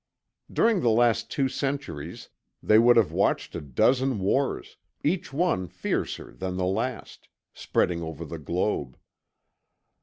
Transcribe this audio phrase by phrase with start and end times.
[0.51, 2.29] During the last two centuries,
[2.63, 8.25] they would have watched a dozen wars, each one fiercer than the last, spreading over
[8.25, 8.97] the globe.